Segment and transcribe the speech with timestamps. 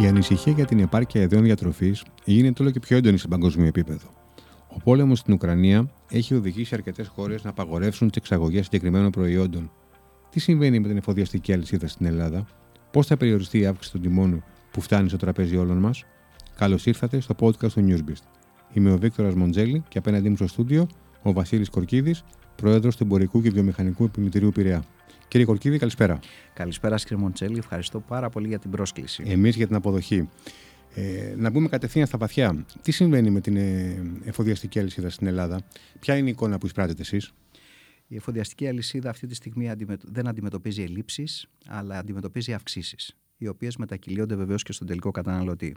[0.00, 4.08] Η ανησυχία για την επάρκεια ιδεών διατροφής γίνεται όλο και πιο έντονη σε παγκόσμιο επίπεδο.
[4.68, 9.70] Ο πόλεμος στην Ουκρανία έχει οδηγήσει αρκετές χώρες να απαγορεύσουν τις εξαγωγές συγκεκριμένων προϊόντων.
[10.30, 12.46] Τι συμβαίνει με την εφοδιαστική αλυσίδα στην Ελλάδα,
[12.90, 16.04] πώς θα περιοριστεί η αύξηση των τιμών που φτάνει στο τραπέζι όλων μας;
[16.56, 18.22] Καλώς ήρθατε στο podcast του Newsbeast.
[18.72, 20.86] Είμαι ο Βίκτορας Μοντζέλη και απέναντί μου στο στούντιο
[21.22, 22.24] ο Βασίλης Κορκίδης,
[22.56, 24.84] πρόεδρος του Εμπορικού και Βιομηχανικού Επιμητηρίου Πειραιά.
[25.28, 26.18] Κύριε Κορκίδη, καλησπέρα.
[26.54, 27.58] Καλησπέρα, κύριε Μοντσέλη.
[27.58, 29.22] Ευχαριστώ πάρα πολύ για την πρόσκληση.
[29.26, 30.28] Εμείς για την αποδοχή.
[30.94, 32.64] Ε, να μπούμε κατευθείαν στα βαθιά.
[32.82, 35.60] Τι συμβαίνει με την ε, εφοδιαστική αλυσίδα στην Ελλάδα,
[36.00, 37.32] Ποια είναι η εικόνα που εισπράτετε εσείς,
[38.06, 39.70] Η εφοδιαστική αλυσίδα αυτή τη στιγμή
[40.04, 45.76] δεν αντιμετωπίζει ελλείψεις, αλλά αντιμετωπίζει αυξήσεις, οι οποίες μετακυλίονται βεβαίως και στον τελικό καταναλωτή.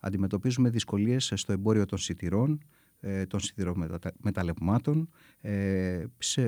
[0.00, 2.66] Αντιμετωπίζουμε δυσκολίες στο εμπόριο των σιτηρών, ε,
[3.26, 5.08] των σιδηρομεταλλευμάτων,
[5.40, 6.04] ε,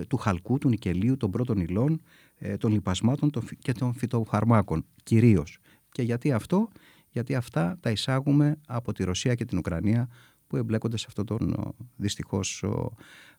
[0.09, 2.03] του χαλκού, του νικελίου, των πρώτων υλών,
[2.34, 5.58] ε, των λιπασμάτων και των φυτοφαρμάκων κυρίως.
[5.91, 6.69] Και γιατί αυτό,
[7.08, 10.08] γιατί αυτά τα εισάγουμε από τη Ρωσία και την Ουκρανία
[10.47, 12.64] που εμπλέκονται σε αυτόν τον δυστυχώς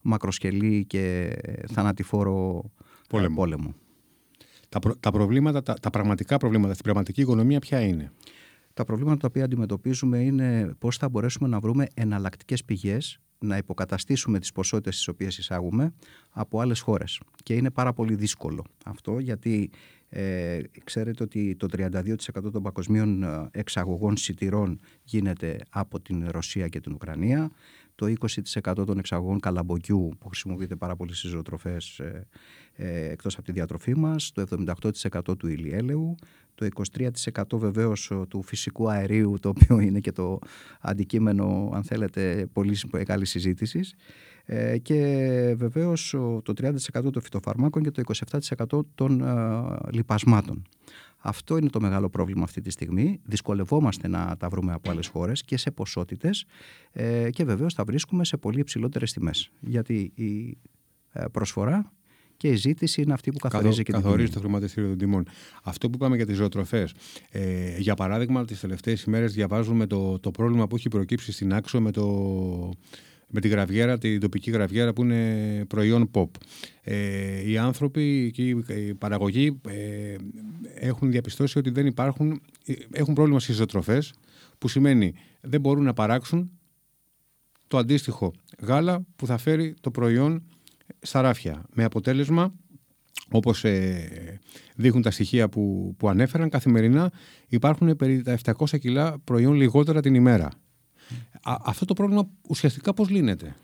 [0.02, 1.36] μακροσκελή και
[1.72, 2.64] θανατηφόρο
[3.09, 3.36] πόλεμο.
[3.36, 3.73] πόλεμο.
[4.69, 8.11] Τα, τα, προβλήματα, τα, τα πραγματικά προβλήματα στην πραγματική οικονομία ποια είναι;
[8.73, 14.39] Τα προβλήματα τα οποία αντιμετωπίζουμε είναι πώς θα μπορέσουμε να βρούμε εναλλακτικές πηγές να υποκαταστήσουμε
[14.39, 15.93] τις ποσότητες τις οποίες εισάγουμε
[16.29, 17.19] από άλλες χώρες.
[17.44, 19.69] Και είναι πάρα πολύ δύσκολο αυτό γιατί
[20.09, 26.79] ε, ξέρετε ότι το 32% των παγκοσμίων ε, εξαγωγών σιτηρών γίνεται από την Ρωσία και
[26.79, 27.51] την Ουκρανία.
[27.95, 28.13] Το
[28.53, 32.27] 20% των εξαγωγών καλαμποκιού που χρησιμοποιείται πάρα πολύ στις ζωοτροφές ε,
[32.75, 34.31] ε, εκτός από τη διατροφή μας.
[34.31, 34.44] Το
[35.02, 36.16] 78% του ηλιέλαιου
[36.55, 36.67] το
[37.33, 40.39] 23% βεβαίως του φυσικού αερίου το οποίο είναι και το
[40.81, 43.95] αντικείμενο αν θέλετε πολύ μεγάλη συζήτησης.
[44.45, 44.95] Ε, και
[45.57, 46.09] βεβαίως
[46.44, 48.02] το 30% των φυτοφαρμάκων και το
[48.69, 50.63] 27% των ε, λιπασμάτων.
[51.25, 53.19] Αυτό είναι το μεγάλο πρόβλημα αυτή τη στιγμή.
[53.23, 56.45] Δυσκολευόμαστε να τα βρούμε από άλλες χώρες και σε ποσότητες
[56.91, 59.50] ε, και βεβαίως τα βρίσκουμε σε πολύ υψηλότερες τιμές.
[59.59, 60.57] Γιατί η
[61.31, 61.91] προσφορά
[62.38, 65.28] και η ζήτηση είναι αυτή που καθορίζει και την Καθορίζει το χρηματιστήριο των τιμών.
[65.63, 66.94] Αυτό που είπαμε για τις ζωοτροφές.
[67.31, 71.81] Ε, για παράδειγμα, τις τελευταίες ημέρες διαβάζουμε το, το πρόβλημα που έχει προκύψει στην Άξο
[71.81, 72.69] με, το,
[73.33, 76.27] με τη γραβιέρα, την τοπική γραβιέρα που είναι προϊόν pop.
[76.81, 80.16] Ε, οι άνθρωποι και η παραγωγή ε,
[80.73, 84.03] έχουν διαπιστώσει ότι δεν υπάρχουν, ε, έχουν πρόβλημα στις ζωοτροφέ,
[84.57, 86.51] που σημαίνει δεν μπορούν να παράξουν
[87.67, 90.44] το αντίστοιχο γάλα που θα φέρει το προϊόν
[91.00, 91.63] στα ράφια.
[91.73, 92.53] Με αποτέλεσμα,
[93.29, 94.39] όπως ε,
[94.75, 97.11] δείχνουν τα στοιχεία που, που ανέφεραν, καθημερινά
[97.47, 100.50] υπάρχουν περί τα 700 κιλά προϊόν λιγότερα την ημέρα.
[101.41, 103.56] Αυτό το πρόβλημα ουσιαστικά πώς λύνεται;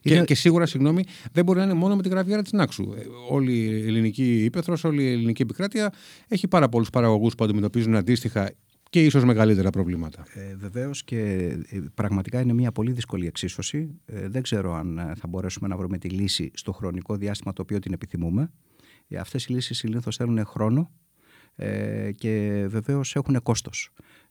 [0.00, 2.92] Και, και σίγουρα, συγγνώμη, δεν μπορεί να είναι μόνο με τη γραβιέρα της Νάξου.
[2.96, 5.92] Ε, όλη η ελληνική ύπεθρος, όλη η ελληνική επικράτεια
[6.28, 8.52] έχει πάρα πολλούς παραγωγούς που αντιμετωπίζουν αντίστοιχα
[8.90, 10.26] και ίσως μεγαλύτερα προβλήματα.
[10.34, 11.20] Ε, Βεβαίως και
[11.68, 14.00] ε, πραγματικά είναι μια πολύ δύσκολη εξίσωση.
[14.06, 17.62] Ε, δεν ξέρω αν ε, θα μπορέσουμε να βρούμε τη λύση στο χρονικό διάστημα το
[17.62, 18.50] οποίο την επιθυμούμε.
[19.08, 20.90] Ε, αυτές οι λύσεις συνήθως θέλουν χρόνο
[21.56, 23.90] ε, και βεβαίως έχουν κόστος.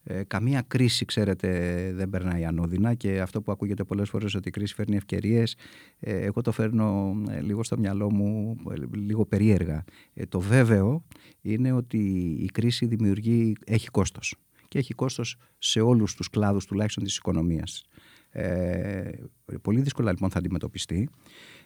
[0.09, 4.51] Ε, καμία κρίση, ξέρετε, δεν περνάει ανώδυνα και αυτό που ακούγεται πολλές φορές ότι η
[4.51, 5.56] κρίση φέρνει ευκαιρίες,
[6.00, 8.56] ε, εγώ το φέρνω λίγο στο μυαλό μου,
[8.94, 9.84] λίγο περίεργα.
[10.29, 11.03] το βέβαιο
[11.41, 11.97] είναι ότι
[12.40, 14.35] η κρίση δημιουργεί, έχει κόστος
[14.67, 17.85] και έχει κόστος σε όλους τους κλάδους τουλάχιστον της οικονομίας.
[18.29, 19.12] Ε,
[19.62, 21.09] πολύ δύσκολα λοιπόν θα αντιμετωπιστεί.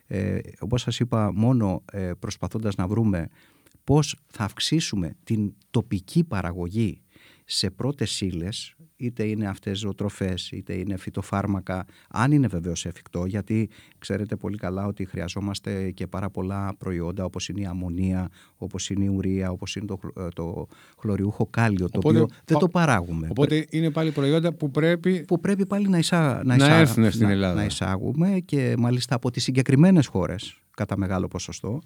[0.07, 3.27] Ε, όπως σας είπα, μόνο ε, προσπαθώντας να βρούμε
[3.83, 7.01] πώς θα αυξήσουμε την τοπική παραγωγή
[7.53, 13.69] σε πρώτες ύλες, είτε είναι αυτές ζωοτροφές, είτε είναι φυτοφάρμακα, αν είναι βεβαίως εφικτό, γιατί
[13.97, 19.03] ξέρετε πολύ καλά ότι χρειαζόμαστε και πάρα πολλά προϊόντα όπως είναι η αμμονία, όπως είναι
[19.03, 20.67] η ουρία, όπως είναι το, ε, το
[20.99, 23.27] χλωριούχο κάλιο, το οποίο δεν το παράγουμε.
[23.29, 27.29] Οπότε είναι πάλι προϊόντα που πρέπει, που πρέπει πάλι να, εισά, να, να έρθουν στην
[27.29, 27.53] Ελλάδα.
[27.53, 31.81] Να, να εισάγουμε και μάλιστα από τις συγκεκριμένες χώρες κατά μεγάλο ποσοστό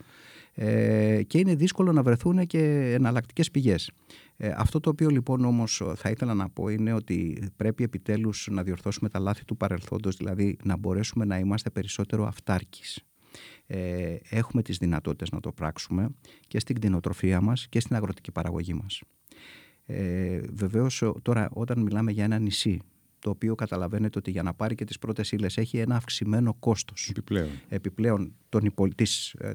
[0.58, 3.92] ε, και είναι δύσκολο να βρεθούν και εναλλακτικές πηγές.
[4.38, 8.64] Ε, αυτό το οποίο λοιπόν όμως θα ήθελα να πω είναι ότι πρέπει επιτέλους να
[8.64, 13.04] διορθώσουμε τα λάθη του παρελθόντος, δηλαδή να μπορέσουμε να είμαστε περισσότερο αυτάρκης.
[13.68, 16.10] Ε, έχουμε τις δυνατότητες να το πράξουμε
[16.48, 19.02] και στην κτηνοτροφία μας και στην αγροτική παραγωγή μας.
[19.86, 22.82] Ε, βεβαίως τώρα όταν μιλάμε για ένα νησί
[23.26, 27.10] το οποίο καταλαβαίνετε ότι για να πάρει και τις πρώτες ύλες έχει ένα αυξημένο κόστος
[27.10, 29.52] επιπλέον, επιπλέον των της, ε,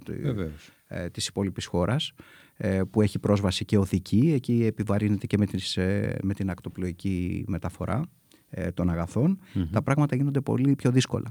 [0.87, 2.50] ε, της υπόλοιπης χώρας ε,
[2.91, 8.07] που έχει πρόσβαση και οδική, εκεί επιβαρύνεται και με, τις, ε, με την ακτοπλοϊκή μεταφορά
[8.51, 9.39] ε, των αγαθων
[9.71, 11.31] τα πράγματα γίνονται πολύ πιο δύσκολα.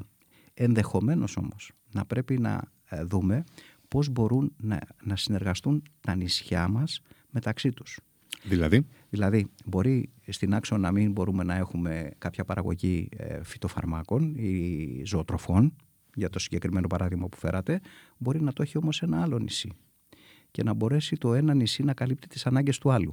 [0.53, 2.61] Ενδεχομένως όμως να πρέπει να
[3.03, 3.43] δούμε
[3.87, 7.99] πώς μπορούν να, να συνεργαστούν τα νησιά μας μεταξύ τους.
[8.43, 15.01] Δηλαδή; Δηλαδή, μπορεί στην άξο να μην μπορούμε να έχουμε κάποια παραγωγή ε, φυτοφαρμάκων ή
[15.05, 15.75] ζωοτροφών,
[16.13, 17.81] για το συγκεκριμένο παράδειγμα που φέρατε,
[18.17, 19.71] μπορεί να το έχει όμως ένα άλλο νησί
[20.51, 23.11] και να μπορέσει το ένα νησί να καλύπτει τις ανάγκες του άλλου.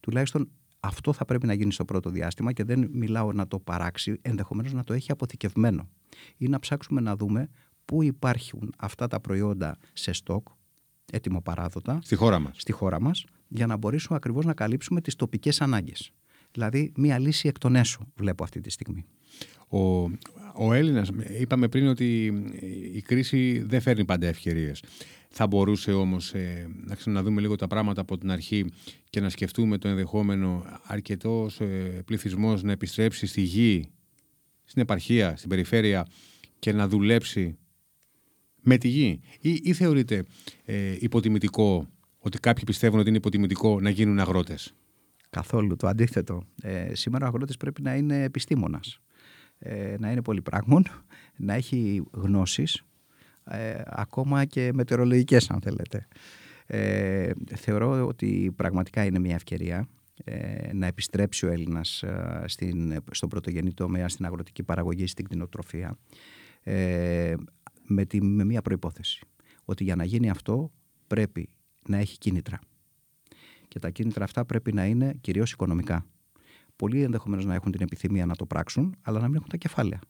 [0.00, 0.50] Τουλάχιστον
[0.80, 4.72] αυτό θα πρέπει να γίνει στο πρώτο διάστημα και δεν μιλάω να το παράξει, ενδεχομένως
[4.72, 5.88] να το έχει αποθηκευμένο
[6.36, 7.48] ή να ψάξουμε να δούμε
[7.84, 10.48] πού υπάρχουν αυτά τα προϊόντα σε στόκ,
[11.12, 11.98] έτοιμο παράδοτα.
[12.02, 12.56] Στη χώρα μας.
[12.56, 16.10] Στη χώρα μας, για να μπορέσουμε ακριβώς να καλύψουμε τις τοπικές ανάγκες.
[16.52, 19.04] Δηλαδή, μία λύση εκ των έσω βλέπω αυτή τη στιγμή.
[19.68, 20.02] Ο,
[20.54, 21.10] ο Έλληνας,
[21.40, 22.26] είπαμε πριν ότι
[22.92, 24.82] η κρίση δεν φέρνει πάντα ευκαιρίες.
[25.32, 28.72] Θα μπορούσε όμως ε, να ξαναδούμε λίγο τα πράγματα από την αρχή
[29.10, 33.90] και να σκεφτούμε το ενδεχόμενο αρκετός ε, πληθυσμός να επιστρέψει στη γη,
[34.64, 36.06] στην επαρχία, στην περιφέρεια
[36.58, 37.58] και να δουλέψει
[38.62, 39.20] με τη γη.
[39.40, 40.24] Ή, ή θεωρείτε
[40.64, 41.88] ε, υποτιμητικό
[42.18, 44.74] ότι κάποιοι πιστεύουν ότι είναι υποτιμητικό να γίνουν αγρότες;
[45.30, 46.46] Καθόλου το αντίθετο.
[46.62, 49.00] Ε, σήμερα ο αγρότης πρέπει να είναι επιστήμονας.
[49.58, 50.84] Ε, να είναι πολυπράγμων,
[51.36, 52.84] να έχει γνώσεις,
[53.50, 56.06] ε, ακόμα και μετεωρολογικές αν θέλετε.
[56.66, 59.88] Ε, θεωρώ ότι πραγματικά είναι μια ευκαιρία
[60.24, 65.98] ε, να επιστρέψει ο Έλληνας ε, στην, στον πρωτογενή τομέα, στην αγροτική παραγωγή, στην κτηνοτροφία
[66.62, 67.34] ε,
[67.86, 69.20] με, τη, με μια προϋπόθεση.
[69.64, 70.70] Ότι για να γίνει αυτό
[71.06, 71.48] πρέπει
[71.88, 72.58] να έχει κίνητρα.
[73.68, 76.06] Και τα κίνητρα αυτά πρέπει να είναι κυρίως οικονομικά.
[76.76, 80.00] Πολλοί ενδεχομένως να έχουν την επιθυμία να το πράξουν, αλλά να μην έχουν τα κεφάλαια.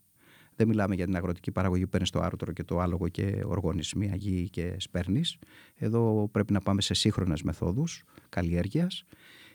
[0.61, 3.95] Δεν μιλάμε για την αγροτική παραγωγή που παίρνεις το άρτρο και το άλογο και οργώνεις
[3.95, 5.37] μία γη και σπέρνεις.
[5.75, 9.05] Εδώ πρέπει να πάμε σε σύγχρονες μεθόδους καλλιέργειας.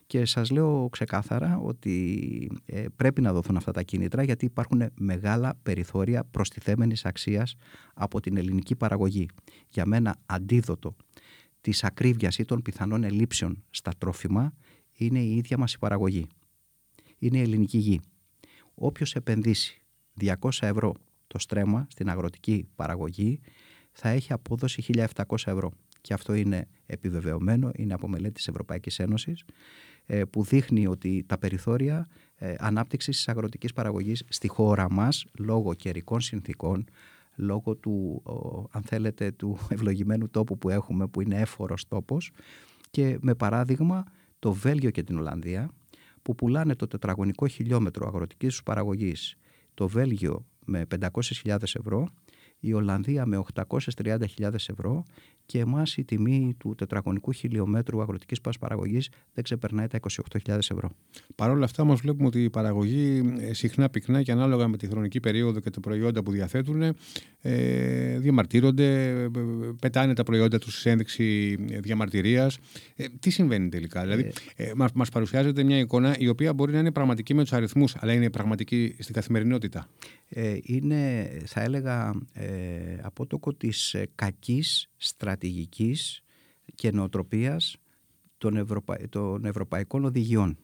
[0.07, 5.60] Και σας λέω ξεκάθαρα ότι ε, πρέπει να δοθούν αυτά τα κίνητρα γιατί υπάρχουν μεγάλα
[5.63, 7.56] περιθώρια προστιθέμενης αξίας
[7.94, 9.25] από την ελληνική παραγωγή.
[9.69, 10.96] Για μένα αντίδοτο
[11.62, 14.54] της ακρίβειας ή των πιθανών ελλείψεων στα τρόφιμα
[14.94, 16.28] είναι η ίδια μας η παραγωγή.
[17.18, 18.02] Είναι η ελληνική γη.
[18.74, 19.80] Όποιος επενδύσει
[20.21, 20.94] 200 ευρώ
[21.27, 23.39] το στρέμμα στην αγροτική παραγωγή
[23.91, 25.71] θα έχει απόδοση 1.700 ευρώ.
[26.01, 29.44] Και αυτό είναι επιβεβαιωμένο, είναι από μελέτη της Ευρωπαϊκής Ένωσης
[30.06, 35.73] ε, που δείχνει ότι τα περιθώρια ε, ανάπτυξης της αγροτικής παραγωγής στη χώρα μας λόγω
[35.73, 36.85] καιρικών συνθήκων,
[37.35, 38.23] λόγω του,
[38.71, 42.31] αν θέλετε, του ευλογημένου τόπου που έχουμε που είναι έφορος τόπος
[42.91, 44.03] και με παράδειγμα
[44.39, 45.69] το Βέλγιο και την Ολλανδία
[46.21, 49.35] που πουλάνε το τετραγωνικό χιλιόμετρο αγροτικής τους παραγωγής
[49.75, 52.10] το Βέλγιο με 500.000 ευρώ
[52.60, 55.06] η Ολλανδία με 830.000 ευρώ
[55.45, 60.00] και εμάς η τιμή του τετραγωνικού χιλιόμετρου αγροτικής πας παραγωγής δεν ξεπερνάει τα
[60.45, 60.89] 28.000 ευρώ.
[61.36, 64.88] Παρ' όλα αυτά όμως βλέπουμε ότι η παραγωγή ε, συχνά πυκνά και ανάλογα με τη
[64.88, 66.95] χρονική περίοδο και τα προϊόντα που διαθέτουν
[67.42, 69.30] ε, διαμαρτύρονται, ε,
[69.80, 72.57] πετάνε τα προϊόντα τους σε ένδειξη διαμαρτυρίας.
[72.95, 76.80] Ε, τι συμβαίνει τελικά, δηλαδή ε, μας, μας παρουσιάζεται μια εικόνα η οποία μπορεί να
[76.80, 79.88] είναι πραγματική με τους αριθμούς αλλά είναι πραγματική στην καθημερινότητα.
[80.30, 82.47] Ε, είναι θα έλεγα ε,
[83.01, 84.89] απότοκο της κακής
[85.35, 86.21] στρατηγικής
[86.75, 87.75] και νοοτροπίας
[88.37, 88.97] των, Ευρωπα...
[89.09, 90.57] των ευρωπαϊκών οδηγιών.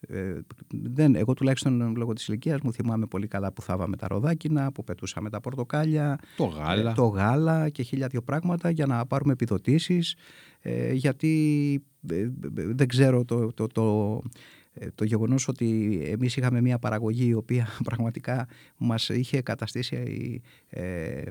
[0.00, 0.38] Ε,
[0.68, 4.84] δεν, εγώ τουλάχιστον λόγω της ηλικίας μου θυμάμαι πολύ καλά που θάβαμε τα ροδάκινα, που
[4.84, 9.32] πετούσαμε τα πορτοκάλια, το γάλα, ε, το γάλα και χίλια δυο πράγματα για να πάρουμε
[9.32, 10.16] επιδοτήσεις
[10.60, 11.72] ε, γιατί
[12.10, 14.59] ε, δεν ξέρω το, το, το, ε,
[14.94, 21.22] το γεγονός ότι εμείς είχαμε μια παραγωγή η οποία πραγματικά μας είχε καταστήσει, ε,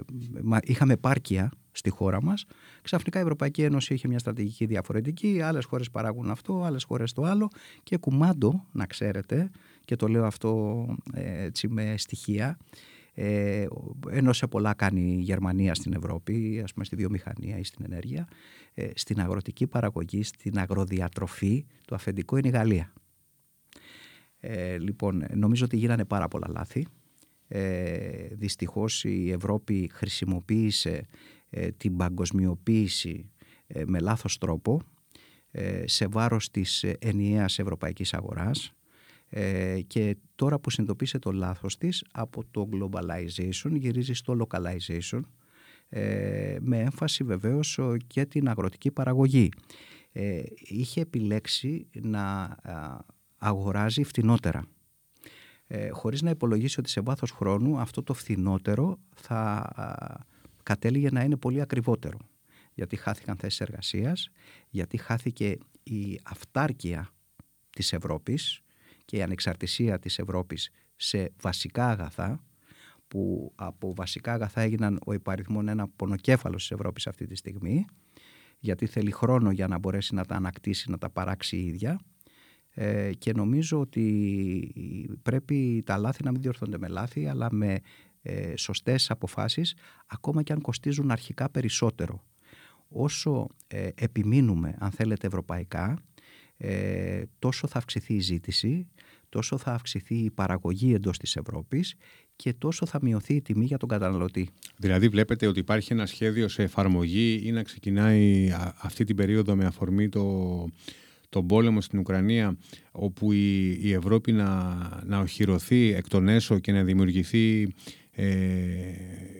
[0.62, 2.46] είχαμε πάρκια στη χώρα μας.
[2.82, 7.24] Ξαφνικά η Ευρωπαϊκή Ένωση είχε μια στρατηγική διαφορετική, άλλες χώρες παράγουν αυτό, άλλες χώρες το
[7.24, 7.50] άλλο
[7.84, 9.52] και κουμάντο, να ξέρετε,
[9.86, 12.58] και το λέω αυτό ε, έτσι με στοιχεία,
[13.14, 13.66] ε,
[14.10, 18.28] ενώ σε πολλά κάνει η Γερμανία στην Ευρώπη, ας πούμε στη βιομηχανία ή στην ενέργεια,
[18.74, 22.94] ε, στην αγροτική παραγωγή, στην αγροδιατροφή, το αφεντικό είναι η Γαλλία.
[24.40, 26.88] Ε, λοιπόν, νομίζω ότι γίνανε πάρα πολλά λάθη.
[27.48, 31.08] Ε, δυστυχώς η Ευρώπη χρησιμοποίησε
[31.50, 33.30] ε, την παγκοσμιοποίηση
[33.68, 34.82] ε, με λάθος τρόπο
[35.52, 38.74] ε, σε βάρος της ενιαίας ευρωπαϊκής αγοράς
[39.88, 45.20] και τώρα που συνειδητοποίησε το λάθος της από το globalization γυρίζει στο localization
[46.60, 49.50] με έμφαση βεβαίως και την αγροτική παραγωγή.
[50.56, 52.56] Είχε επιλέξει να
[53.40, 54.68] αγοράζει φτηνότερα.
[55.68, 59.70] Ε, χωρίς να υπολογίσει ότι σε βάθος χρόνου αυτό το φθηνότερο θα
[60.64, 62.18] κατέληγε να είναι πολύ ακριβότερο.
[62.74, 64.30] Γιατί χάθηκαν θέσεις εργασίας,
[64.70, 67.10] γιατί χάθηκε η αυτάρκεια
[67.70, 68.62] της Ευρώπης
[69.06, 72.44] και η ανεξαρτησία της Ευρώπης σε βασικά αγαθά,
[73.08, 77.86] που από βασικά αγαθά έγιναν ο υπαριθμόν ένα πονοκέφαλος της Ευρώπης αυτή τη στιγμή,
[78.60, 82.00] γιατί θέλει χρόνο για να μπορέσει να τα ανακτήσει, να τα παράξει η ίδια
[82.74, 87.80] ε, και νομίζω ότι πρέπει τα λάθη να μην διορθώνται με λάθη αλλά με
[88.22, 89.76] ε, σωστές αποφάσεις
[90.08, 92.24] ακόμα και αν κοστίζουν αρχικά περισσότερο.
[92.90, 96.04] Όσο ε, επιμείνουμε αν θέλετε ευρωπαϊκά
[96.58, 98.88] ε, τόσο θα αυξηθεί η ζήτηση,
[99.30, 101.96] τόσο θα αυξηθεί η παραγωγή εντός της Ευρώπης
[102.36, 104.50] και τόσο θα μειωθεί η τιμή για τον καταναλωτή.
[104.78, 109.66] Δηλαδή βλέπετε ότι υπάρχει ένα σχέδιο σε εφαρμογή ή να ξεκινάει αυτή την περίοδο με
[109.66, 110.66] αφορμή το,
[111.30, 112.58] τον πόλεμο στην Ουκρανία
[112.92, 117.74] όπου η, η Ευρώπη να, να οχυρωθεί εκ των έσω και να δημιουργηθεί
[118.12, 118.28] ε,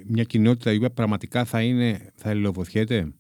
[0.06, 3.14] μια κοινότητα η οποία πραγματικά θα, είναι, θα ελληνοβοθιέται.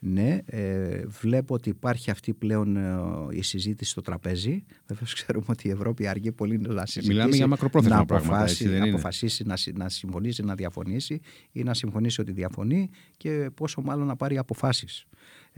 [0.00, 2.98] Ναι, ε, βλέπω ότι υπάρχει αυτή πλέον ε,
[3.30, 4.64] η συζήτηση στο τραπέζι.
[4.86, 7.12] Βεβαίως ξέρουμε ότι η Ευρώπη αργεί πολύ να συζητήσει.
[7.12, 11.20] Μιλάμε για μακροπρόθεσμα να πράγματα, έτσι, δεν να αποφασίσει να, να συμφωνήσει, να διαφωνήσει
[11.52, 15.06] ή να συμφωνήσει ότι διαφωνεί και πόσο μάλλον να πάρει αποφάσεις.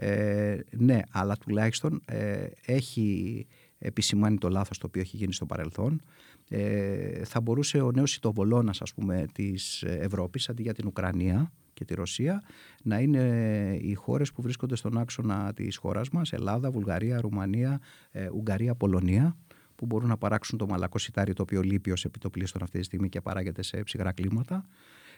[0.02, 3.46] Ε, ναι, αλλά τουλάχιστον ε, έχει
[3.78, 6.02] επισημάνει το λάθος το οποίο έχει γίνει στο παρελθόν.
[6.48, 11.84] Ε, θα μπορούσε ο νέος ητοβολώνας ας πούμε της Ευρώπης αντί για την Ουκρανία και
[11.84, 12.42] τη Ρωσία
[12.82, 17.80] να είναι οι χώρες που βρίσκονται στον άξονα της χώρας μας Ελλάδα, Βουλγαρία, Ρουμανία,
[18.10, 19.36] ε, Ουγγαρία, Πολωνία
[19.74, 23.08] που μπορούν να παράξουν το μαλακό σιτάρι το οποίο λείπει ως επιτοπλίστων αυτή τη στιγμή
[23.08, 24.66] και παράγεται σε ψυχρά κλίματα.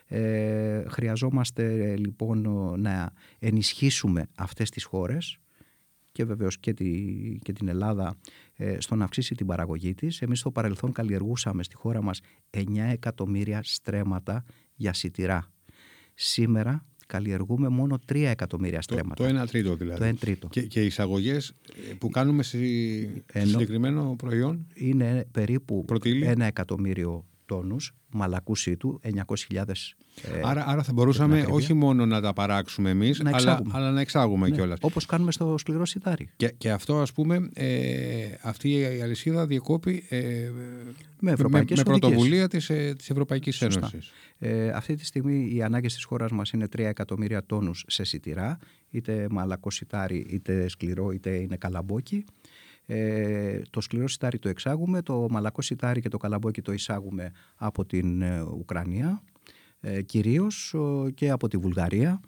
[0.07, 2.41] Ε, χρειαζόμαστε λοιπόν
[2.81, 5.37] να ενισχύσουμε αυτές τις χώρες
[6.13, 6.89] και βεβαίως και, τη,
[7.43, 8.17] και την Ελλάδα
[8.57, 10.23] ε, στο να αυξήσει την παραγωγή της.
[10.23, 14.45] Εμείς στο παρελθόν καλλιεργούσαμε στη χώρα μας 9 εκατομμύρια στρέμματα
[14.75, 15.51] για σιτηρά.
[16.15, 19.27] Σήμερα καλλιεργούμε μόνο 3 εκατομμύρια στρέμματα.
[19.27, 20.01] Το, το 1 τρίτο δηλαδή.
[20.01, 20.49] Το 1 τρίτο.
[20.49, 21.53] Και, και οι εισαγωγές
[21.99, 22.59] που κάνουμε σε
[23.33, 26.33] συγκεκριμένο προϊόν; Είναι περίπου Πρωτήλη.
[26.37, 29.01] 1 εκατομμύριο τόνους μαλακού του
[29.51, 29.63] 900.000
[30.23, 34.49] ε, άρα, άρα θα μπορούσαμε όχι μόνο να τα παράξουμε εμείς, αλλά, αλλά να εξάγουμε
[34.49, 34.79] ναι, κιόλας.
[34.81, 36.29] Όπως κάνουμε στο σκληρό σιτάρι.
[36.37, 40.51] Και, και αυτό ας πούμε, ε, αυτή η αλυσίδα διεκόπη ε,
[41.21, 43.79] με, με, με πρωτοβουλία της, ε, της Ευρωπαϊκής Σωστά.
[43.79, 44.13] Ένωσης.
[44.39, 48.59] Ε, αυτή τη στιγμή οι ανάγκες της χώρας μας είναι 3 εκατομμύρια τόνους σε σιτηρά,
[48.91, 52.25] είτε μαλακό σιτάρι, είτε σκληρό, είτε είναι καλαμπόκι.
[52.87, 57.85] Ε, το σκληρό σιτάρι το εξάγουμε, το μαλακό σιτάρι και το καλαμπόκι το εισάγουμε από
[57.85, 59.23] την ε, Ουκρανία,
[59.81, 60.75] ε, κυρίως
[61.15, 62.21] και από τη Βουλγαρία.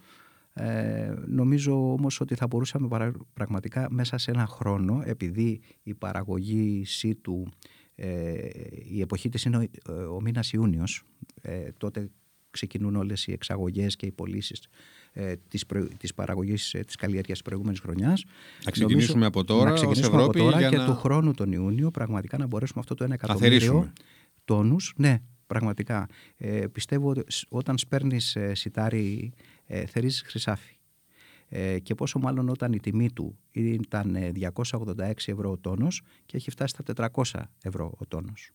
[0.57, 7.47] Ε, νομίζω όμως ότι θα μπορούσαμε πραγματικά μέσα σε ένα χρόνο, επειδή η παραγωγή ΣΥΤΟΥ,
[7.95, 8.35] ε,
[8.89, 11.05] η εποχή της είναι ο, ο μήνας Ιούνιος,
[11.41, 12.11] ε, τότε
[12.51, 14.67] ξεκινούν όλες οι εξαγωγές και οι πωλήσεις
[15.17, 18.25] ε, της, προ, της παραγωγής ε, της καλλιέργειας της προηγούμενης χρονιάς.
[18.65, 20.85] Να ξεκινήσουμε από τώρα να ξεκινήσουμε Ευρώπη από τώρα για και να...
[20.85, 23.93] του χρόνου τον Ιούνιο πραγματικά να μπορέσουμε αυτό το 1 εκατομμύριο
[24.45, 24.93] τόνους.
[24.97, 26.09] Ναι, πραγματικά.
[26.37, 29.33] Ε, πιστεύω ότι όταν σπέρνεις ε, σιτάρι
[29.67, 30.79] ε, θερίζεις χρυσάφι.
[31.49, 34.17] Ε, και πόσο μάλλον όταν η τιμή του ήταν
[34.63, 38.51] 286 ε, ευρώ ο τόνος και έχει φτάσει στα 400 ευρώ ο τόνος.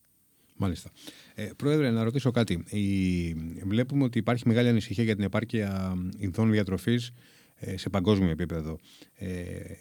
[0.62, 0.90] Μάλιστα.
[1.36, 2.64] Ε, πρόεδρε, να ρωτήσω κάτι.
[2.70, 3.34] Η...
[3.66, 7.12] Βλέπουμε ότι υπάρχει μεγάλη ανησυχία για την επάρκεια ειδών διατροφής
[7.56, 8.80] ε, σε παγκόσμιο επίπεδο.
[9.16, 9.28] Ε,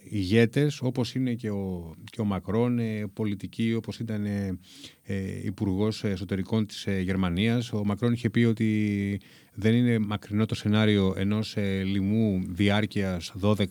[0.05, 4.59] ηγέτες όπως είναι και ο, και ο Μακρόν, ε, πολιτικοί όπως ήταν ε,
[5.03, 7.73] ε, υπουργός εσωτερικών της ε, Γερμανίας.
[7.73, 9.21] Ο Μακρόν είχε πει ότι
[9.55, 13.65] δεν είναι μακρινό το σενάριο ενός ε, λοιμού διάρκειας 12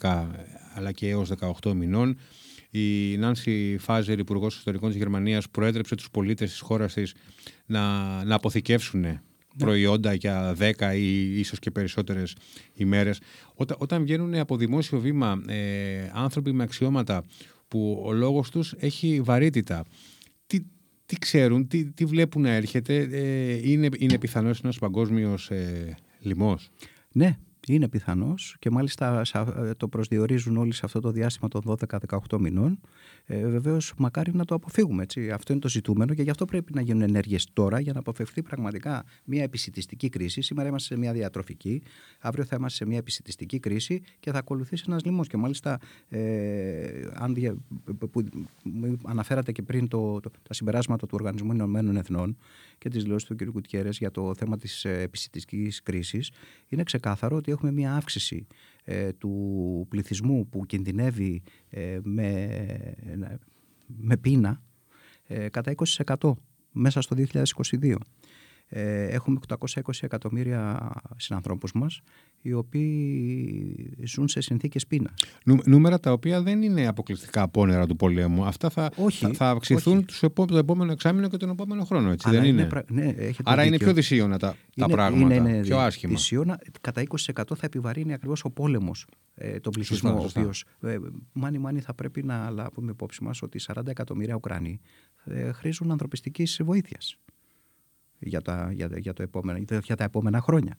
[0.73, 2.17] αλλά και έως 18 μηνών.
[2.77, 7.13] Η Νάνση Φάζερ, Υπουργός Ιστορικών της Γερμανίας, προέτρεψε τους πολίτες της χώρας της
[7.65, 9.21] να, να αποθηκεύσουν ναι.
[9.57, 12.35] προϊόντα για 10 ή ίσως και περισσότερες
[12.73, 13.19] ημέρες.
[13.53, 17.25] Όταν, όταν βγαίνουν από δημόσιο βήμα ε, άνθρωποι με αξιώματα
[17.67, 19.85] που ο λόγος τους έχει βαρύτητα,
[20.47, 20.59] τι,
[21.05, 26.69] τι ξέρουν, τι, τι βλέπουν να έρχεται, ε, είναι, είναι πιθανός ένας παγκόσμιος ε, λοιμός;
[27.11, 27.37] Ναι,
[27.73, 29.21] είναι πιθανός και μάλιστα
[29.57, 31.77] ε, το προσδιορίζουν όλοι σε αυτό το διάστημα των
[32.29, 32.79] 12-18 μηνών.
[33.25, 35.03] Ε, Βεβαίως, μακάρι να το αποφύγουμε.
[35.03, 35.31] Έτσι.
[35.31, 38.41] Αυτό είναι το ζητούμενο και γι' αυτό πρέπει να γίνουν ενέργειες τώρα για να αποφευθεί
[38.41, 40.41] πραγματικά μια επισητιστική κρίση.
[40.41, 41.81] Σήμερα είμαστε σε μια διατροφική,
[42.19, 45.27] αύριο θα είμαστε σε μια επισητιστική κρίση και θα ακολουθήσει ένας λοιμός.
[45.27, 47.55] Και μάλιστα, ε, αν δια,
[48.11, 48.23] που,
[49.03, 52.37] αναφέρατε και πριν το, το, τα συμπεράσματα του Οργανισμού Ηνωμένων Εθνών
[52.77, 53.43] και τις δηλώσεις του κ.
[53.51, 56.31] Κουτιέρες για το θέμα της ε, επισητιστικής κρίσης,
[56.67, 58.47] είναι ξεκάθαρο ότι έχουμε μια αύξηση
[58.83, 62.49] ε, του πληθυσμού που κινδυνεύει ε, με,
[63.85, 64.61] με πείνα
[65.27, 65.73] ε, κατά
[66.15, 66.31] 20%
[66.71, 67.95] μέσα στο 2022.
[68.69, 72.01] Έχουμε 820 εκατομμύρια συνανθρώπους μας
[72.41, 75.13] οι οποίοι ζουν σε συνθήκες πείνας.
[75.65, 78.45] νούμερα τα οποία δεν είναι αποκλειστικά απόνερα του πολέμου.
[78.45, 80.47] Αυτά θα, θα, θα αυξηθούν όχι.
[80.47, 82.69] το επόμενο εξάμεινο και τον επόμενο χρόνο, έτσι δεν είναι.
[82.87, 86.13] ναι, Άρα είναι πιο δυσίωνα τα, τα πράγματα, είναι, είναι, πιο άσχημα.
[86.13, 90.97] Δυσίωνα, κατά 20% θα επιβαρύνει ακριβώς ο πόλεμος ε, τον πληθυσμό, ο οποίος ε,
[91.33, 94.79] μάνι μάνι θα πρέπει να λάβουμε υπόψη μας ότι 40 εκατομμύρια Ουκρανοί
[95.23, 97.17] ε, χρήζουν ανθρωπιστικής βοήθειας
[98.19, 100.77] για τα, για, για, το επόμενο, για τα επόμενα χρόνια.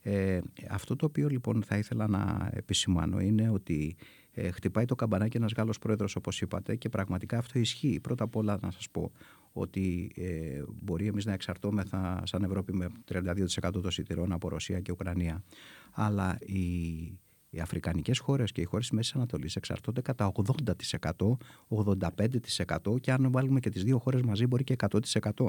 [0.00, 0.38] Ε,
[0.70, 3.96] αυτό το οποίο λοιπόν θα ήθελα να επισημάνω είναι ότι
[4.32, 8.00] ε, χτυπάει το καμπανάκι ένας Γάλλος πρόεδρος όπως είπατε και πραγματικά αυτό ισχύει.
[8.00, 9.12] Πρώτα απ' όλα να σας πω
[9.52, 13.34] ότι ε, μπορεί εμείς να εξαρτώμεθα σαν Ευρώπη με 32%
[13.72, 15.44] των σιτηρών από Ρωσία και Ουκρανία
[15.92, 17.18] αλλά η
[17.56, 21.36] οι αφρικανικές χώρες και οι χώρες της Μέσης Ανατολής εξαρτώνται κατά 80%,
[21.68, 25.48] 85% και αν βάλουμε και τις δύο χώρες μαζί μπορεί και 100%.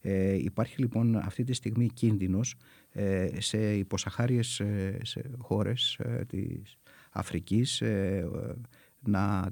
[0.00, 2.54] Ε, υπάρχει λοιπόν αυτή τη στιγμή κίνδυνος
[2.92, 6.78] ε, σε υποσαχάριες ε, σε χώρες ε, της
[7.10, 8.28] Αφρικής ε,
[9.06, 9.50] να,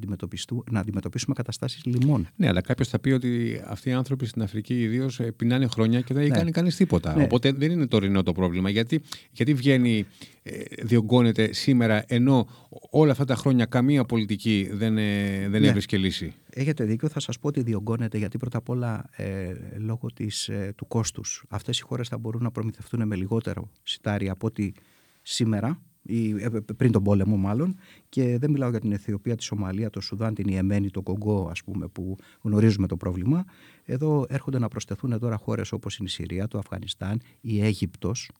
[0.70, 2.28] να αντιμετωπίσουμε καταστάσεις λοιμών.
[2.36, 6.00] Ναι, αλλά κάποιος θα πει ότι αυτοί οι άνθρωποι στην Αφρική ιδίως ε, πεινάνε χρόνια
[6.00, 6.38] και δεν έχει ναι.
[6.38, 7.16] κάνει κανείς τίποτα.
[7.16, 7.22] Ναι.
[7.22, 8.70] Οπότε δεν είναι τωρινό το πρόβλημα.
[8.70, 9.00] Γιατί,
[9.30, 10.06] γιατί βγαίνει,
[10.42, 10.52] ε,
[10.82, 12.48] διωγγώνεται σήμερα ενώ
[12.90, 15.66] όλα αυτά τα χρόνια καμία πολιτική δεν, ε, δεν ναι.
[15.66, 20.12] έβρισκε λύση; Έχετε δίκιο, θα σας πω ότι διωγγώνεται γιατί πρώτα απ' όλα ε, λόγω
[20.14, 21.44] της, ε, του κόστους.
[21.48, 24.74] Αυτές οι χώρες θα μπορούν να προμηθευτούν με λιγότερο σιτάρι από ότι
[25.22, 27.76] σήμερα ή ε, πριν τον πόλεμο μάλλον
[28.08, 31.62] και δεν μιλάω για την Αιθιοπία, τη Σομαλία, το Σουδάν, την Ιεμένη, το Κογκό ας
[31.62, 33.44] πούμε που γνωρίζουμε το πρόβλημα.
[33.84, 38.30] Εδώ έρχονται να προσθεθούν τώρα χώρες όπως είναι η Συρία, το Αφγανιστάν, η Αίγυπτος,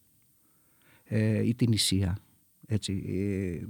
[1.03, 2.17] ε, η Τινησία
[2.71, 3.03] έτσι,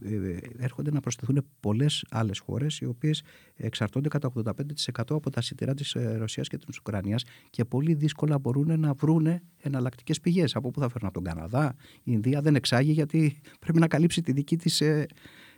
[0.03, 3.21] ε, ε, έρχονται να προσθεθούν πολλές άλλες χώρες οι οποίες
[3.55, 8.39] εξαρτώνται κατά 85% από τα σιτηρά της ε, Ρωσίας και της Ουκρανίας και πολύ δύσκολα
[8.39, 10.55] μπορούν να βρουν εναλλακτικές πηγές.
[10.55, 14.21] Από πού θα φέρουν από τον Καναδά, η Ινδία δεν εξάγει γιατί πρέπει να καλύψει
[14.21, 15.05] τη δική της ε,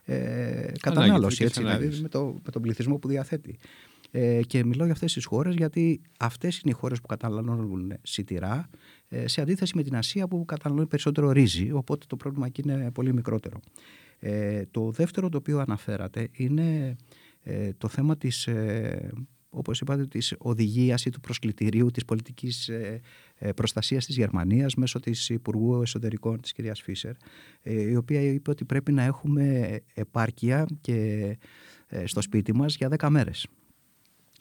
[0.04, 3.58] ε, κατανάλωση, έτσι, δηλαδή με, το, με τον πληθυσμό που διαθέτει.
[4.14, 8.70] Ε, και μιλάω για αυτές τις χώρες γιατί αυτές είναι οι χώρες που καταναλώνουν σιτηρά
[9.08, 12.92] ε, σε αντίθεση με την Ασία που καταναλώνει περισσότερο ρύζι, οπότε το πρόβλημα εκεί είναι
[12.92, 13.60] πολύ μικρότερο.
[14.20, 16.96] Ε, το δεύτερο το οποίο αναφέρατε είναι
[17.44, 19.12] ε, το θέμα της, ε,
[19.50, 23.02] όπως είπατε, της οδηγίας ή του προσκλητηρίου της πολιτικής ε,
[23.36, 27.14] ε, προστασίας της Γερμανίας μέσω της Υπουργού Εσωτερικών της κυρίας Φίσερ,
[27.64, 31.38] η οποία είπε ότι πρέπει να έχουμε επάρκεια και
[32.04, 33.48] στο σπίτι μας για 10 μέρες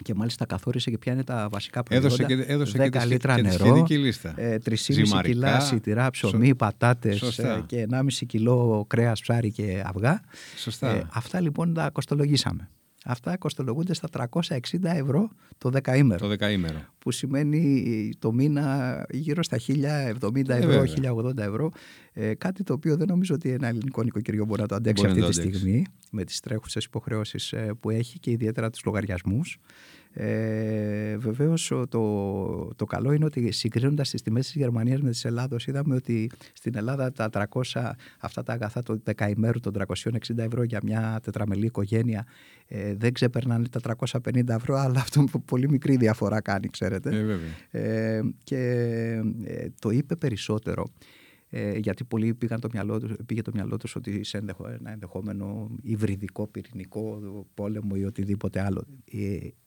[0.04, 2.06] και μάλιστα καθόρισε και ποια είναι τα βασικά προϊόντα.
[2.06, 4.34] Έδωσε και, έδωσε 10 και λίτρα και νερό, λίστα.
[4.36, 4.50] 3,5
[5.18, 6.54] ε, κιλά σιτηρά ψωμί, Σω...
[6.54, 10.20] πατάτες ε, και 1,5 κιλό κρέας, ψάρι και αυγά.
[10.56, 10.90] Σωστά.
[10.90, 12.68] Ε, αυτά λοιπόν τα κοστολογήσαμε.
[13.04, 14.08] Αυτά κοστολογούνται στα
[14.40, 16.20] 360 ευρώ το δεκαήμερο.
[16.20, 16.84] Το δεκαήμερο.
[16.98, 20.84] Που σημαίνει το μήνα γύρω στα 1070 ε, ευρώ,
[21.24, 21.70] 1080 ευρώ.
[22.12, 25.22] Ε, κάτι το οποίο δεν νομίζω ότι ένα ελληνικό νοικοκυριό μπορεί να το αντέξει αυτή
[25.22, 29.58] τη στιγμή με τις τρέχουσες υποχρεώσεις ε, που έχει και ιδιαίτερα τους λογαριασμούς.
[30.12, 35.56] Ε, Βεβαίως το, το καλό είναι ότι συγκρίνοντας τις τιμές της Γερμανίας με τη Ελλάδα,
[35.66, 40.80] είδαμε ότι στην Ελλάδα τα 300, αυτά τα αγαθά το δεκαημέρου των 360 ευρώ για
[40.82, 42.26] μια τετραμελή οικογένεια
[42.72, 47.38] ε, δεν ξεπερνάνε τα 350 ευρώ, αλλά αυτό πολύ μικρή διαφορά κάνει, ξέρετε.
[47.70, 48.56] Ε, ε, και
[49.44, 50.86] ε, το είπε περισσότερο
[51.50, 56.46] ε, γιατί πολλοί πήγαν το μυαλό πήγε το μυαλό τους ότι σε ένα ενδεχόμενο υβριδικό
[56.46, 57.20] πυρηνικό
[57.54, 58.84] πόλεμο ή οτιδήποτε άλλο.
[59.12, 59.18] Ε,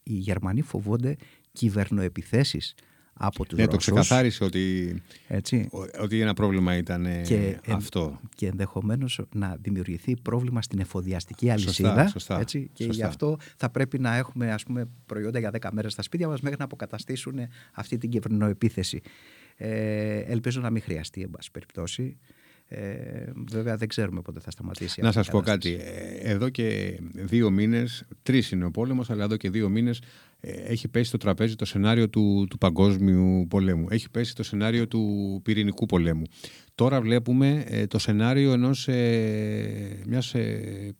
[0.03, 1.15] οι Γερμανοί φοβόνται
[1.51, 2.75] κυβερνοεπιθέσεις
[3.13, 3.85] από τους ναι, Ρώσους.
[3.85, 4.95] το ξεκαθάρισε ότι,
[5.27, 5.69] Έτσι.
[5.99, 8.19] ότι ένα πρόβλημα ήταν ε, και, αυτό.
[8.35, 12.07] Και ενδεχομένως να δημιουργηθεί πρόβλημα στην εφοδιαστική αλυσίδα.
[12.07, 15.91] Σωστά, έτσι, και γι' αυτό θα πρέπει να έχουμε ας πούμε, προϊόντα για 10 μέρες
[15.91, 17.39] στα σπίτια μας μέχρι να αποκαταστήσουν
[17.73, 19.01] αυτή την κυβερνοεπίθεση.
[19.57, 22.17] Ε, ελπίζω να μην χρειαστεί, εν πάση περιπτώσει.
[22.67, 25.01] Ε, βέβαια δεν ξέρουμε πότε θα σταματήσει.
[25.01, 25.77] Να σας πω κάτι.
[25.81, 30.01] Ε, εδώ και δύο μήνες, τρεις είναι ο πόλεμος, αλλά εδώ και δύο μήνες
[30.39, 33.87] ε, έχει πέσει το τραπέζι το σενάριο του, του παγκόσμιου πολέμου.
[33.89, 36.23] Έχει πέσει το σενάριο του πυρηνικού πολέμου.
[36.75, 40.93] Τώρα βλέπουμε ε, το σενάριο ενός, ε, μιας ε,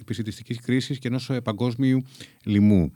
[0.00, 2.02] επισητιστικής κρίσης και ενός παγκόσμιου
[2.44, 2.92] λοιμού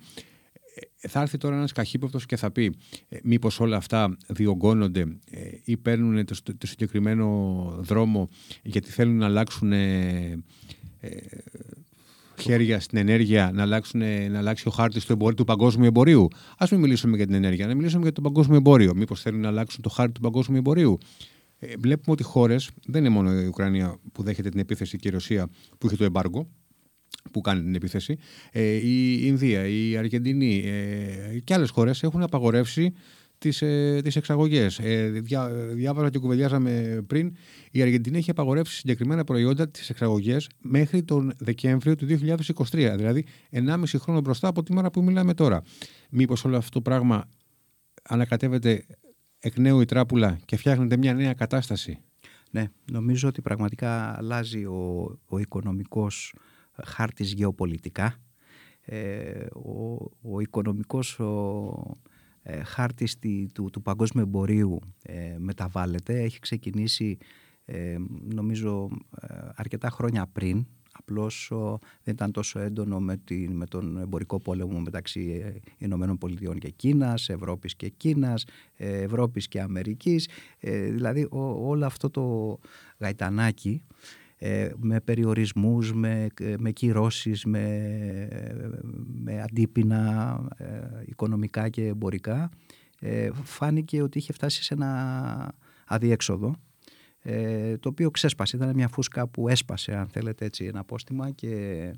[0.97, 2.75] θα έρθει τώρα ένας καχύποπτος και θα πει
[3.09, 7.27] ε, μήπως όλα αυτά διωγγώνονται ε, ή παίρνουν το, το, συγκεκριμένο
[7.81, 8.29] δρόμο
[8.63, 10.45] γιατί θέλουν να αλλάξουν ε,
[11.01, 11.11] ε,
[12.41, 16.29] χέρια στην ενέργεια, να, αλλάξουν, να αλλάξει ο χάρτης του, εμπορίου, του παγκόσμιου εμπορίου.
[16.59, 18.95] Ας μην μιλήσουμε για την ενέργεια, να μιλήσουμε για το παγκόσμιο εμπόριο.
[18.95, 20.99] Μήπως θέλουν να αλλάξουν το χάρτη του παγκόσμιου εμπορίου.
[21.59, 25.11] Ε, βλέπουμε ότι χώρες, δεν είναι μόνο η Ουκρανία που δέχεται την επίθεση και η
[25.11, 26.49] Ρωσία που είχε το εμπάργο,
[27.31, 28.19] που κάνει την επίθεση,
[28.53, 32.93] ε, η Ινδία, η Αργεντινή ε, και άλλες χώρες έχουν απαγορεύσει
[33.39, 34.79] τις, ε, τις εξαγωγές.
[34.79, 37.37] Ε, διά, διάβαζα και κουβεντιάζαμε πριν,
[37.71, 43.99] η Αργεντινή έχει απαγορεύσει συγκεκριμένα προϊόντα τις εξαγωγές μέχρι τον Δεκέμβριο του 2023, δηλαδή 1,5
[43.99, 45.63] χρόνο μπροστά από τη μέρα που μιλάμε τώρα.
[46.11, 47.25] Μήπως όλο αυτό το πράγμα
[48.03, 48.85] ανακατεύεται
[49.39, 51.99] εκ νέου η τράπουλα και φτιάχνεται μια νέα κατάσταση;
[52.51, 56.35] Ναι, νομίζω ότι πραγματικά αλλάζει ο, ο οικονομικός
[56.85, 58.15] χάρτης γεωπολιτικά.
[58.81, 61.97] Ε, ο, ο οικονομικός ο,
[62.51, 63.19] ε, χάρτης
[63.53, 66.23] του, του παγκόσμιου εμπορίου ε, μεταβάλλεται.
[66.23, 67.19] Έχει ξεκινήσει
[67.65, 67.97] ε,
[68.35, 68.89] νομίζω
[69.55, 70.67] αρκετά χρόνια πριν.
[70.93, 71.49] Απλώς
[72.03, 77.29] δεν ήταν τόσο έντονο με, την, με τον εμπορικό πόλεμο μεταξύ Ηνωμένων Πολιτειών και Κίνας,
[77.29, 78.45] Ευρώπης και Κίνας,
[78.77, 80.29] Ευρώπης και Αμερικής.
[80.91, 82.59] δηλαδή όλο αυτό το
[82.99, 84.18] γαϊτανάκι ε,
[84.77, 86.27] με περιορισμούς, με,
[86.59, 87.63] με κυρώσεις, με,
[89.23, 90.67] με αντίπεινα ε,
[91.07, 92.51] οικονομικά και εμπορικά
[93.01, 95.55] ε, φάνηκε ότι είχε φτάσει σε ένα
[95.87, 96.57] αδιέξοδο
[97.81, 101.93] το οποίο ξέσπασε, ήταν μια φούσκα που έσπασε αν θέλετε έτσι ένα απόστημα και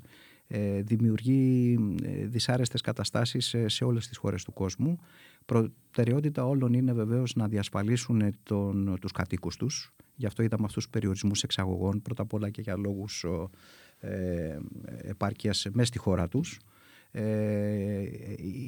[0.81, 1.77] δημιουργεί
[2.25, 4.99] δυσάρεστες καταστάσεις σε όλες τις χώρες του κόσμου.
[5.45, 10.91] Προτεραιότητα όλων είναι βεβαίως να διασφαλίσουν τον, τους κατοίκους τους Γι' αυτό είδαμε αυτούς τους
[10.91, 13.25] περιορισμούς εξαγωγών, πρώτα απ' όλα και για λόγους
[13.99, 14.59] ε,
[15.01, 16.59] επάρκειας μέσα στη χώρα τους.
[17.11, 18.03] Ε,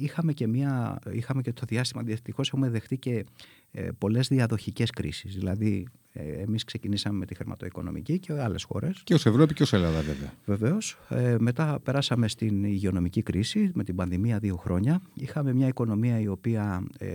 [0.00, 3.24] είχαμε, και μια, είχαμε και το διάστημα, δυστυχώς έχουμε δεχτεί και
[3.70, 5.34] ε, πολλές διαδοχικές κρίσεις.
[5.34, 9.02] Δηλαδή, ε, εμείς ξεκινήσαμε με τη χρηματοοικονομική και άλλες χώρες.
[9.04, 10.32] Και ως Ευρώπη και ως Ελλάδα βέβαια.
[10.44, 10.98] Βεβαίως.
[11.08, 15.02] Ε, μετά περάσαμε στην υγειονομική κρίση με την πανδημία δύο χρόνια.
[15.14, 17.08] Είχαμε μια οικονομία η οποία ε,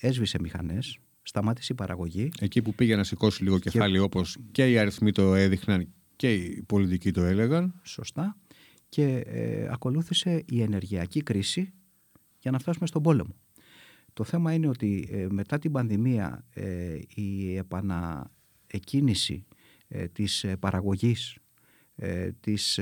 [0.00, 2.28] έσβησε μηχανές, σταμάτησε η παραγωγή.
[2.40, 4.00] Εκεί που πήγε να σηκώσει λίγο κεφάλι και...
[4.00, 7.80] όπως και οι αριθμοί το έδειχναν και οι πολιτικοί το έλεγαν.
[7.82, 8.36] Σωστά.
[8.88, 11.72] Και ε, ακολούθησε η ενεργειακή κρίση
[12.38, 13.34] για να φτάσουμε στον πόλεμο.
[14.12, 19.46] Το θέμα είναι ότι ε, μετά την πανδημία ε, η επαναεκκίνηση
[19.88, 21.38] ε, της παραγωγής
[22.40, 22.80] της,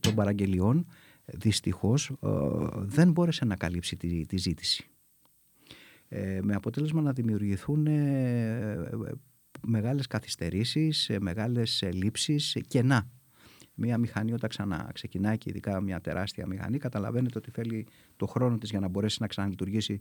[0.00, 0.86] των παραγγελιών
[1.24, 2.12] δυστυχώς
[2.76, 4.88] δεν μπόρεσε να καλύψει τη, τη ζήτηση.
[6.08, 9.12] Ε, με αποτέλεσμα να δημιουργηθούν ε, ε,
[9.66, 13.08] μεγάλες καθυστερήσεις, μεγάλες λήψεις, κενά.
[13.74, 18.58] Μία μηχανή όταν ξανά ξεκινάει και ειδικά μια τεράστια μηχανή καταλαβαίνετε ότι θέλει το χρόνο
[18.58, 20.00] της για να μπορέσει να ξαναλειτουργήσει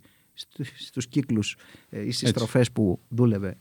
[0.78, 1.58] στους κύκλους
[1.90, 3.58] ή στις τροφές που δούλευε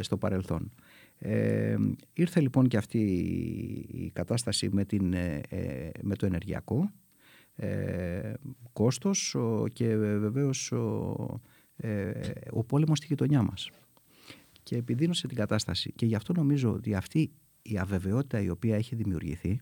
[0.00, 0.72] στο παρελθόν.
[1.18, 1.76] Ε,
[2.12, 2.98] ήρθε λοιπόν και αυτή
[3.92, 5.14] η κατάσταση με, την,
[6.02, 6.90] με το ενεργειακό
[7.62, 8.32] ε,
[8.72, 9.36] κόστος
[9.72, 10.76] και βεβαίως ε,
[12.50, 13.70] ο πόλεμος στη γειτονιά μας.
[14.62, 15.92] Και επιδίνωσε την κατάσταση.
[15.92, 17.30] Και γι' αυτό νομίζω ότι αυτή
[17.62, 19.60] η αβεβαιότητα η οποία έχει δημιουργηθεί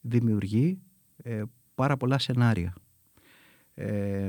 [0.00, 0.78] δημιουργεί
[1.16, 1.42] ε,
[1.74, 2.74] πάρα πολλά σενάρια
[3.74, 4.28] ε,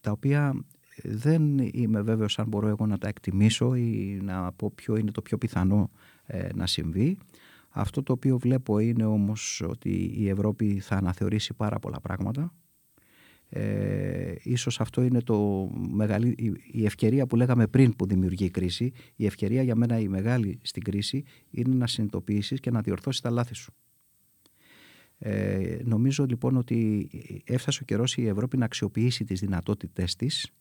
[0.00, 0.64] τα οποία
[1.02, 5.22] δεν είμαι βέβαιος αν μπορώ εγώ να τα εκτιμήσω ή να πω ποιο είναι το
[5.22, 5.90] πιο πιθανό
[6.26, 7.18] ε, να συμβεί.
[7.68, 12.54] Αυτό το οποίο βλέπω είναι όμως ότι η Ευρώπη θα αναθεωρήσει πάρα πολλά πράγματα
[13.50, 16.34] ε, ίσως αυτό είναι το μεγαλύ,
[16.72, 18.92] η ευκαιρία που λέγαμε πριν που δημιουργεί η κρίση.
[19.16, 23.30] Η ευκαιρία για μένα η μεγάλη στην κρίση είναι να συνειδητοποιήσεις και να διορθώσεις τα
[23.30, 23.72] λάθη σου.
[25.18, 27.10] Ε, νομίζω λοιπόν ότι
[27.44, 30.52] έφτασε ο καιρός η Ευρώπη να αξιοποιήσει τις δυνατότητές της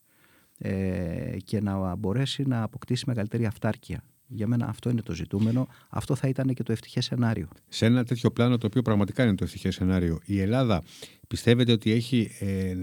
[0.58, 4.04] ε, και να μπορέσει να αποκτήσει μεγαλύτερη αυτάρκεια.
[4.28, 5.68] Για μένα αυτό είναι το ζητούμενο.
[5.90, 7.48] Αυτό θα ήταν και το ευτυχές σενάριο.
[7.68, 10.84] Σε ένα τέτοιο πλάνο, το οποίο πραγματικά είναι το ευτυχές σενάριο, η Ελλάδα
[11.28, 12.76] πιστεύετε ότι έχει, ε,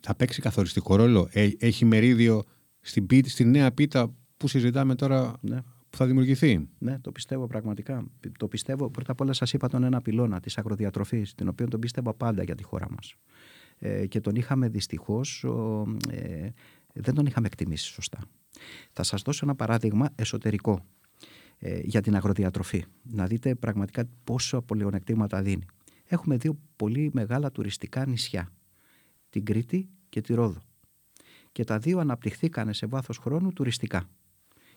[0.00, 2.44] θα παίξει καθοριστικό ρόλο, ε, έχει μερίδιο
[2.80, 5.62] στην, πίτα, στη νέα πίτα που συζητάμε τώρα ναι.
[5.90, 8.06] που θα δημιουργηθεί; Ναι, το πιστεύω πραγματικά.
[8.38, 11.80] Το πιστεύω, πρώτα απ' όλα σας είπα τον ένα πυλώνα της αγροδιατροφής, την οποία τον
[11.80, 13.14] πίστευα πάντα για τη χώρα μας.
[13.78, 15.44] Ε, και τον είχαμε δυστυχώς,
[16.10, 16.48] ε,
[16.92, 18.18] δεν τον είχαμε εκτιμήσει σωστά.
[18.92, 20.84] Θα σας δώσω ένα παράδειγμα εσωτερικό
[21.58, 22.84] ε, για την αγροδιατροφή.
[23.02, 25.64] Να δείτε πραγματικά πόσο πολυονεκτήματα δίνει.
[26.04, 28.52] Έχουμε δύο πολύ μεγάλα τουριστικά νησιά.
[29.30, 30.60] Την Κρήτη και τη Ρόδο.
[31.52, 34.08] Και τα δύο αναπτυχθήκανε σε βάθος χρόνου τουριστικά.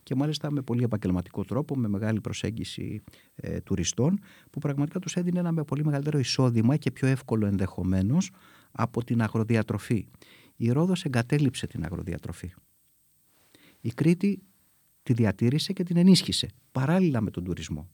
[0.04, 3.04] Και μάλιστα με πολύ επαγγελματικό τρόπο, με μεγάλη προσέγγιση
[3.36, 8.32] ε, τουριστών, που πραγματικά τους έδινε ένα με πολύ μεγαλύτερο εισόδημα και πιο εύκολο ενδεχομένως
[8.72, 10.08] από την αγροδιατροφή.
[10.56, 12.54] Η Ρόδος εγκατέλειψε την αγροδιατροφή.
[13.88, 14.42] Η Κρήτη
[15.04, 17.90] τη διατήρησε και την ενίσχυσε παράλληλα με τον τουρισμό.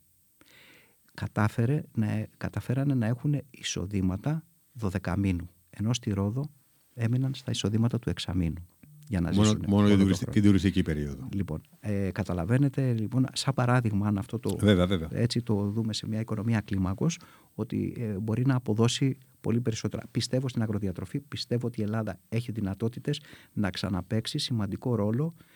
[1.13, 4.43] Κατάφερε να, καταφέρανε να έχουν εισοδήματα
[4.79, 6.49] 12 μήνου, ενώ στη Ρόδο
[6.93, 8.67] έμειναν στα εισοδήματα του εξαμήνου.
[9.07, 9.65] για να μόνο, ζήσουν.
[9.67, 11.29] Μόνο για την τουριστική περίοδο.
[11.33, 15.09] Λοιπόν, ε, καταλαβαίνετε, λοιπόν, σαν παράδειγμα, αν αυτό το, βέβαια, βέβαια.
[15.11, 17.19] έτσι το δούμε σε μια οικονομία κλίμακος,
[17.53, 20.03] ότι ε, μπορεί να αποδώσει πολύ περισσότερα.
[20.11, 23.21] Πιστεύω στην αγροδιατροφή, πιστεύω ότι η Ελλάδα έχει δυνατότητες
[23.53, 25.52] να ξαναπαίξει σημαντικό ρόλο ε, ε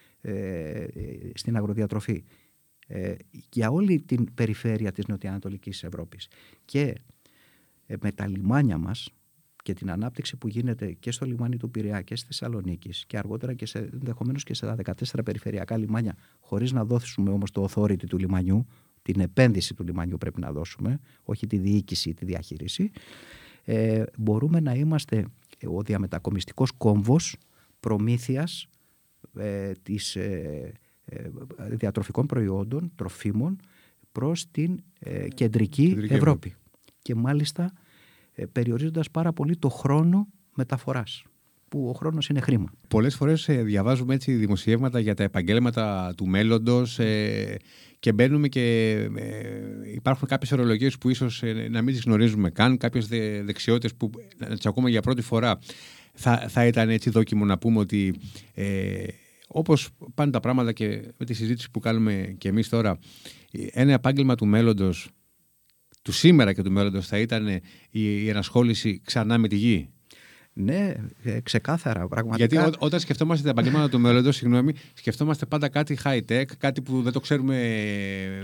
[1.33, 2.23] στην αγροδιατροφή
[2.87, 3.15] ε,
[3.49, 6.27] για όλη την περιφέρεια της Νοτιοανατολικής Ευρώπης.
[6.65, 6.95] Και
[7.85, 9.09] ε, με τα λιμάνια μας
[9.63, 13.53] και την ανάπτυξη που γίνεται και στο λιμάνι του Πειραιά και στη Θεσσαλονίκη και αργότερα
[13.53, 14.93] και σε, ενδεχομένως και σε 14
[15.25, 18.67] περιφερειακά λιμάνια χωρίς να δώσουμε όμως το authority του λιμανιού
[19.01, 22.91] την επένδυση του λιμανιού πρέπει να δώσουμε, όχι τη διοίκηση ή τη διαχείριση,
[23.63, 25.25] ε, μπορούμε να είμαστε
[25.67, 27.37] ο διαμετακομιστικός κόμβος
[27.79, 28.76] προμήθειας ε,
[29.83, 30.71] της ε,
[31.09, 31.29] ε,
[31.69, 33.59] διατροφικών προϊόντων, τροφίμων
[34.11, 36.13] προς την ε, κεντρική, Ευρώπη.
[36.13, 36.55] Ευρώπη.
[37.01, 37.73] Και μάλιστα
[38.33, 41.23] ε, περιορίζοντας πάρα πολύ το χρόνο μεταφοράς
[41.69, 42.71] που ο χρόνος είναι χρήμα.
[42.87, 46.99] Πολλές φορές διαβάζουμε έτσι δημοσιεύματα για τα επαγγέλματα του μέλλοντος
[47.99, 48.93] και μπαίνουμε και
[49.93, 53.07] υπάρχουν κάποιες ορολογίες που ίσως να μην τις γνωρίζουμε καν, κάποιες
[53.43, 55.59] δεξιότητες που να τις ακούμε για πρώτη φορά.
[56.13, 58.15] Θα, θα ήταν έτσι δόκιμο να πούμε ότι
[59.47, 62.97] Όπως πάνε τα πράγματα και με τη συζήτηση που κάνουμε και εμείς τώρα,
[63.71, 65.09] ένα επάγγελμα του μέλλοντος,
[66.01, 69.89] του σήμερα και του μέλλοντος, θα ήταν η ενασχόληση ξανά με τη γη;
[70.53, 72.07] Ναι, ε, ξεκάθαρα.
[72.07, 72.55] Πραγματικά.
[72.55, 77.01] Γιατί ό, όταν σκεφτόμαστε τα επαγγέλματα του μέλλοντος, συγγνώμη, σκεφτόμαστε πάντα κάτι high-tech, κάτι που
[77.01, 77.55] δεν το ξέρουμε,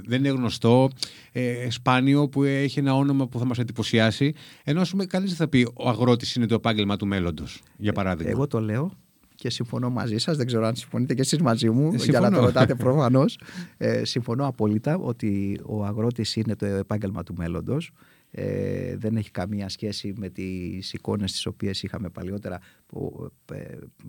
[0.05, 0.89] δεν είναι γνωστό,
[1.31, 4.33] ε, σπάνιο, που έχει ένα όνομα που θα μας εντυπωσιάσει.
[4.63, 7.89] Ενώ, ας πούμε, κανείς δεν θα πει ο αγρότης είναι το επάγγελμα του μέλλοντος, για
[7.89, 8.31] ε, παράδειγμα.
[8.31, 9.02] Εγώ το λέω
[9.43, 12.31] και συμφωνώ μαζί σας, δεν ξέρω αν συμφωνείτε και εσείς μαζί μου, ε, για να
[12.31, 13.39] το ρωτάτε προφανώς.
[13.77, 17.91] Ε, συμφωνώ απόλυτα ότι ο αγρότης είναι το επάγγελμα του μέλλοντος.
[18.31, 22.59] Ε, δεν έχει καμία σχέση με τις εικόνες τις οποίες είχαμε παλιότερα.
[23.53, 23.63] Ε,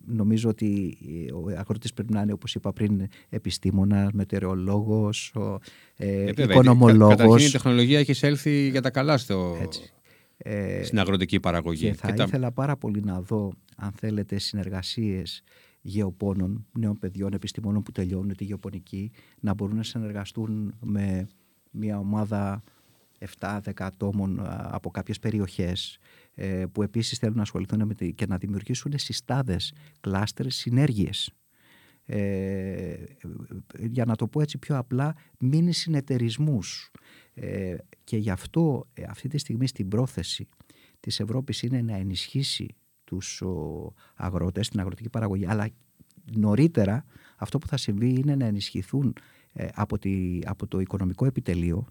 [0.07, 0.97] νομίζω ότι
[1.35, 5.35] ο αγρότης πρέπει να είναι, όπως είπα πριν, επιστήμονας, μετεωρολόγος,
[5.97, 7.17] ε, ε, οικονομολόγος.
[7.17, 9.57] Καταρχήν η τεχνολογία έχει εισέλθει για τα καλά στο...
[9.63, 9.94] Έτσι.
[10.37, 11.87] Ε, στην αγροτική παραγωγή.
[11.87, 15.43] Και θα ήθελα πάρα πολύ να δω, αν θέλετε, συνεργασίες
[15.81, 21.27] γεωπόνων, νέων παιδιών, επιστημόνων που τελειώνουν τη γεωπονική, να μπορούν να συνεργαστούν με
[21.71, 22.63] μια ομάδα
[23.39, 25.99] 7-10 ατόμων από κάποιες περιοχές
[26.35, 31.33] ε, που επίσης θέλουν να ασχοληθούν με και να δημιουργήσουν συστάδες, κλάστερες, συνέργειες.
[32.07, 32.95] Ε,
[33.79, 36.91] για να το πω έτσι πιο απλά, μήνυ συνεταιρισμούς
[37.35, 40.49] ε, και γι' αυτό ε, αυτή τη στιγμή στην πρόθεση
[41.01, 45.69] της Ευρώπης είναι να ενισχύσει τους ο, αγρότες, την αγροτική παραγωγή, αλλά
[46.37, 47.05] νωρίτερα
[47.37, 49.15] αυτό που θα συμβεί είναι να ενισχυθούν
[49.53, 51.87] ε, από, τη, από το οικονομικό επιτελείο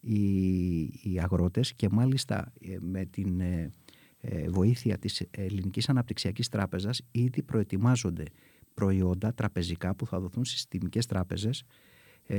[0.00, 3.42] οι, οι αγρότες και μάλιστα με την
[4.48, 8.24] βοήθεια της Ελληνικής Αναπτυξιακής Τράπεζας ήδη προετοιμάζονται
[8.74, 11.64] προϊόντα τραπεζικά που θα δοθούν στις τιμικές τράπεζες ε,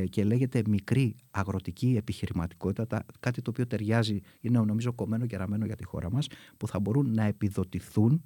[0.09, 5.75] και λέγεται μικρή αγροτική επιχειρηματικότητα, κάτι το οποίο ταιριάζει, είναι νομίζω κομμένο και ραμμένο για
[5.75, 6.27] τη χώρα μας,
[6.57, 8.21] που θα μπορούν να επιδοτηθούν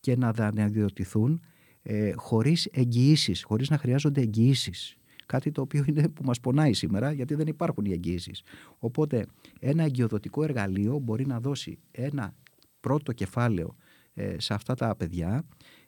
[0.00, 1.40] και να δανειοδοτηθούν
[1.82, 4.96] ε, χωρίς εγγυήσεις, χωρίς να χρειάζονται εγγυήσεις.
[5.26, 8.42] Κάτι το οποίο είναι που μας πονάει σήμερα γιατί δεν υπάρχουν οι εγγυήσεις.
[8.78, 9.26] Οπότε
[9.60, 12.34] ένα εγκυοδοτικό εργαλείο μπορεί να δώσει ένα
[12.80, 13.76] πρώτο κεφάλαιο
[14.14, 15.44] ε, σε αυτά τα παιδιά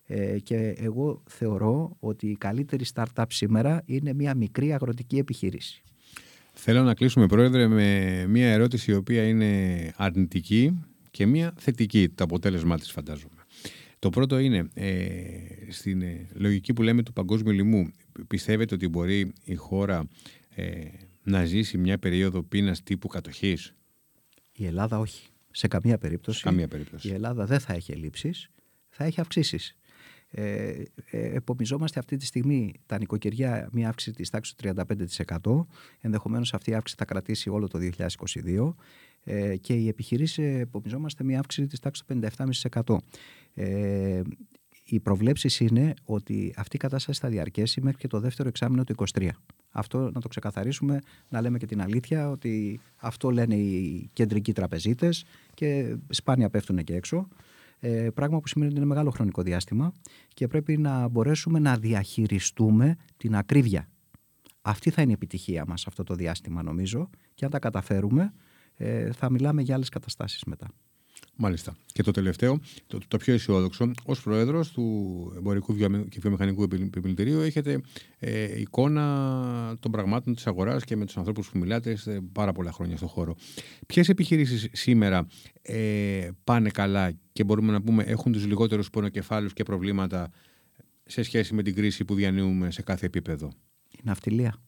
[0.07, 5.83] ε, και εγώ θεωρώ ότι η καλύτερη startup σήμερα είναι μια μικρή αγροτική επιχείρηση.
[6.53, 12.25] Θέλω να κλείσουμε, Πρόεδρε, με μια ερώτηση η οποία είναι αρνητική και μια θετική το
[12.25, 13.35] αποτέλεσμά της φαντάζομαι.
[13.99, 14.93] Το πρώτο είναι, ε,
[15.69, 17.91] στην ε, λογική που λέμε του παγκόσμιου λοιμού,
[18.29, 20.09] πιστεύετε ότι μπορεί η χώρα
[20.55, 20.83] ε,
[21.23, 23.75] να ζήσει μια περίοδο πείνας τύπου κατοχής;
[24.53, 25.29] Η Ελλάδα όχι.
[25.51, 26.39] Σε καμία περίπτωση.
[26.39, 27.09] Σε καμία περίπτωση.
[27.09, 28.51] Η Ελλάδα δεν θα έχει ελλείψεις,
[28.89, 29.77] θα έχει αυξήσεις.
[30.37, 34.75] Ε, ε, επομιζόμαστε αυτή τη στιγμή τα νοικοκυριά μια αύξηση της τάξης του
[35.43, 35.67] 35%.
[36.01, 38.75] Ενδεχομένως αυτή η αύξηση θα κρατήσει όλο το 2022
[39.25, 42.21] ε, και οι επιχειρήσεις επομιζόμαστε μια αύξηση της τάξης του
[42.83, 42.97] 57,5%.
[43.55, 44.23] Ε,
[44.85, 48.95] οι προβλέψεις είναι ότι αυτή η κατάσταση θα διαρκέσει μέχρι και το δεύτερο εξάμεινο του
[49.15, 49.29] 2023.
[49.71, 55.25] Αυτό να το ξεκαθαρίσουμε, να λέμε και την αλήθεια ότι αυτό λένε οι κεντρικοί τραπεζίτες
[55.55, 57.29] και σπάνια πέφτουν και έξω.
[57.87, 59.93] Ε, πράγμα που σημαίνει ότι είναι μεγάλο χρονικό διάστημα
[60.29, 63.89] και πρέπει να μπορέσουμε να διαχειριστούμε την ακρίβεια.
[64.63, 68.33] Αυτή θα είναι η επιτυχία μας αυτό το διάστημα νομίζω και αν τα καταφέρουμε
[68.77, 70.67] ε, θα μιλάμε για άλλες καταστάσεις μετά.
[71.37, 71.77] Μάλιστα.
[71.93, 75.77] Και το τελευταίο, το, το πιο αισιόδοξο, ως πρόεδρος του Εμπορικού
[76.09, 77.81] και Βιομηχανικού Επιμελητηρίου, έχετε
[78.19, 82.73] ε, εικόνα των πραγμάτων της αγοράς και με τους ανθρώπους που μιλάτε σε πάρα πολλά
[82.73, 83.37] χρόνια στον χώρο.
[83.87, 85.27] Ποιες επιχειρήσεις σήμερα
[85.63, 90.31] ε, πάνε καλά και μπορούμε να πούμε έχουν τους λιγότερους πονοκεφάλους και προβλήματα
[91.05, 93.53] σε σχέση με την κρίση που διανύουμε σε κάθε επίπεδο;
[93.91, 94.59] Η ναυτιλία.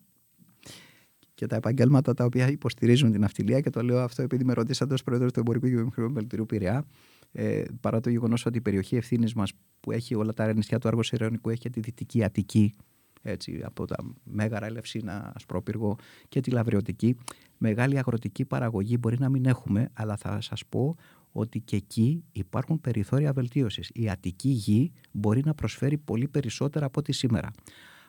[1.36, 4.94] Και τα επαγγέλματα τα οποία υποστηρίζουν την ναυτιλία, και το λέω αυτό επειδή με ρωτήσατε
[4.94, 6.86] ως πρόεδρος του Εμπορικού και Μελτηρίου Πειραιά,
[7.32, 10.88] ε, παρά το γεγονός ότι η περιοχή ευθύνης μας που έχει όλα τα νησιά του
[10.88, 12.74] Άργου Ιρωνικού έχει τη Δυτική Αττική,
[13.22, 15.96] έτσι, από τα Μέγαρα, Ελευσίνα, Ασπρόπυργο
[16.28, 17.16] και τη Λαβριωτική.
[17.58, 20.96] Μεγάλη αγροτική παραγωγή μπορεί να μην έχουμε, αλλά θα σας πω
[21.32, 23.90] ότι και εκεί υπάρχουν περιθώρια βελτίωσης.
[23.94, 27.50] Η Αττική γη μπορεί να προσφέρει πολύ περισσότερα από ό,τι σήμερα.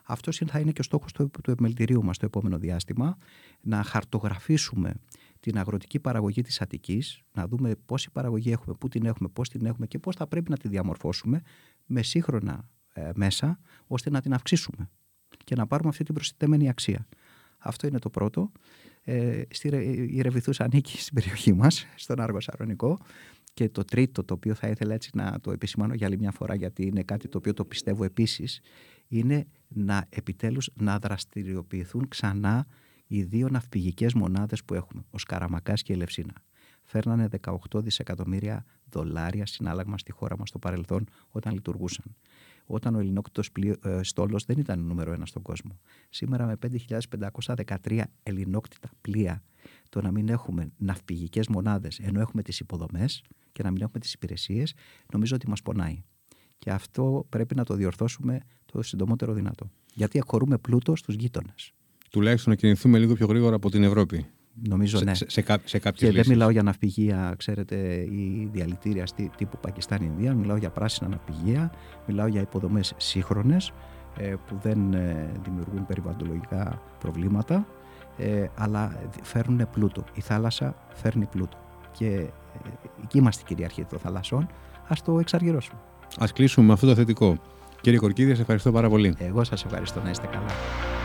[0.08, 3.18] Αυτός θα είναι και ο στόχος του, του επιμελητηρίου μας το επόμενο διάστημα,
[3.62, 4.94] να χαρτογραφήσουμε
[5.40, 9.66] την αγροτική παραγωγή της Αττικής, να δούμε πόση παραγωγή έχουμε, πού την έχουμε, πώς την
[9.66, 11.42] έχουμε και πώς θα πρέπει να τη διαμορφώσουμε
[11.86, 14.90] με σύγχρονα ε, μέσα, ώστε να την αυξήσουμε
[15.44, 17.08] και να πάρουμε αυτή την προσθεμένη αξία.
[17.58, 18.52] Αυτό είναι το πρώτο.
[19.04, 19.68] Ε, στη,
[20.12, 23.00] η Ρεβιθούς ανήκει στην περιοχή μας, στον Άργο Σαρονικό.
[23.54, 26.56] Και το τρίτο, το οποίο θα ήθελα έτσι να το επισημάνω για άλλη μια φορά,
[26.56, 28.62] γιατί είναι κάτι το οποίο το πιστεύω επίσης,
[29.08, 32.68] είναι να επιτέλους να δραστηριοποιηθούν ξανά
[33.08, 36.34] οι δύο ναυπηγικές μονάδες που έχουμε, ο Σκαραμακάς και η Ελευσίνα.
[36.84, 42.16] Φέρνανε 18 δισεκατομμύρια δολάρια συνάλλαγμα στη χώρα μας στο παρελθόν όταν λειτουργούσαν
[42.68, 45.80] όταν ο ελληνόκτητος ε, στόλος δεν ήταν νούμερο ένα στον κόσμο.
[46.10, 46.58] Σήμερα με
[47.86, 49.44] 5.513 ελληνόκτητα πλοία,
[49.90, 54.14] το να μην έχουμε ναυπηγικές μονάδες ενώ έχουμε τις υποδομές και να μην έχουμε τις
[54.14, 54.74] υπηρεσίες,
[55.14, 56.04] νομίζω ότι μας πονάει.
[56.58, 58.40] Και αυτό πρέπει να το διορθώσουμε
[58.72, 59.70] το συντομότερο δυνατό.
[59.94, 61.72] Γιατί αχωρούμε πλούτο στους γείτονες.
[62.12, 64.26] Τουλάχιστον να κινηθούμε λίγο πιο γρήγορα από την Ευρώπη.
[64.68, 65.14] Νομίζω ναι.
[65.14, 67.76] Σε, σε, σε, και δεν μιλάω για ναυπηγεία, ξέρετε,
[68.12, 69.04] ή διαλυτήρια
[69.38, 70.34] τύπου Πακιστάν-Ινδία.
[70.34, 71.72] Μιλάω για πράσινα ναυπηγεία.
[72.08, 73.72] Μιλάω για υποδομές σύγχρονες
[74.18, 77.68] ε, που δεν ε, δημιουργούν περιβαλλοντολογικά προβλήματα,
[78.18, 80.04] ε, αλλά φέρνουν πλούτο.
[80.14, 81.58] Η θάλασσα φέρνει πλούτο.
[81.92, 82.30] Και
[83.04, 84.42] εκεί είμαστε κυριαρχοί των θαλασσών.
[84.88, 85.80] Α το εξαργυρώσουμε.
[86.18, 87.38] Α κλείσουμε με αυτό το θετικό.
[87.82, 89.16] Κύριε Κορκίδη, σα ευχαριστώ πάρα πολύ.
[89.18, 90.97] Εγώ σας ευχαριστώ να είστε καλά.